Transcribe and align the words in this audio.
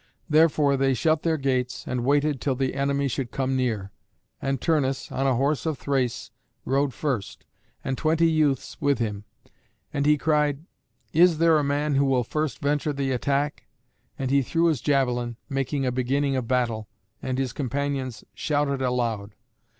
Therefore 0.27 0.77
they 0.77 0.95
shut 0.95 1.21
their 1.21 1.37
gates, 1.37 1.83
and 1.87 2.03
waited 2.03 2.41
till 2.41 2.55
the 2.55 2.73
enemy 2.73 3.07
should 3.07 3.29
come 3.29 3.55
near. 3.55 3.91
And 4.41 4.59
Turnus, 4.59 5.11
on 5.11 5.27
a 5.27 5.35
horse 5.35 5.67
of 5.67 5.77
Thrace, 5.77 6.31
rode 6.65 6.91
first, 6.91 7.45
and 7.83 7.95
twenty 7.95 8.27
youths 8.27 8.77
with 8.81 8.97
him; 8.97 9.25
and 9.93 10.07
he 10.07 10.17
cried, 10.17 10.65
"Is 11.13 11.37
there 11.37 11.59
a 11.59 11.63
man 11.63 11.93
who 11.93 12.05
will 12.05 12.23
first 12.23 12.57
venture 12.63 12.93
the 12.93 13.11
attack?" 13.11 13.67
and 14.17 14.31
he 14.31 14.41
threw 14.41 14.65
his 14.69 14.81
javelin, 14.81 15.35
making 15.49 15.85
a 15.85 15.91
beginning 15.91 16.35
of 16.35 16.47
battle, 16.47 16.87
and 17.21 17.37
his 17.37 17.53
companions 17.53 18.23
shouted 18.33 18.81
aloud. 18.81 19.35